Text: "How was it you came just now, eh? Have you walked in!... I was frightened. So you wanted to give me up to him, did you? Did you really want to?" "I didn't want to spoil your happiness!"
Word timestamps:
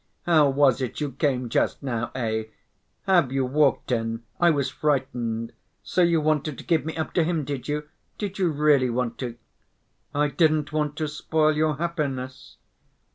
"How 0.23 0.49
was 0.49 0.81
it 0.81 0.99
you 0.99 1.11
came 1.11 1.47
just 1.47 1.83
now, 1.83 2.09
eh? 2.15 2.45
Have 3.03 3.31
you 3.31 3.45
walked 3.45 3.91
in!... 3.91 4.23
I 4.39 4.49
was 4.49 4.67
frightened. 4.71 5.53
So 5.83 6.01
you 6.01 6.19
wanted 6.19 6.57
to 6.57 6.63
give 6.63 6.83
me 6.85 6.97
up 6.97 7.13
to 7.13 7.23
him, 7.23 7.43
did 7.45 7.67
you? 7.67 7.87
Did 8.17 8.39
you 8.39 8.49
really 8.49 8.89
want 8.89 9.19
to?" 9.19 9.35
"I 10.15 10.29
didn't 10.29 10.73
want 10.73 10.95
to 10.95 11.07
spoil 11.07 11.51
your 11.55 11.75
happiness!" 11.77 12.57